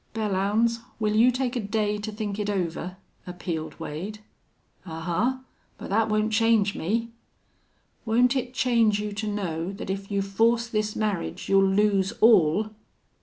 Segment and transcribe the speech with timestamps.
[0.15, 4.17] "Belllounds, will you take a day to think it over?" appealed Wade.
[4.83, 5.41] "Ahuh!
[5.77, 7.11] But that won't change me."
[8.03, 12.71] "Won't it change you to know that if you force this marriage you'll lose all?"